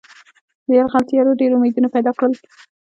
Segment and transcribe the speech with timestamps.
[0.67, 2.33] د یرغل تیاریو ډېر امیدونه پیدا کړل.